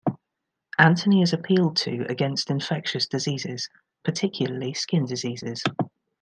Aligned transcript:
Anthony 0.79 1.21
is 1.21 1.31
appealed 1.31 1.77
to 1.77 2.07
against 2.09 2.49
infectious 2.49 3.05
diseases, 3.05 3.69
particularly 4.03 4.73
skin 4.73 5.05
diseases. 5.05 5.63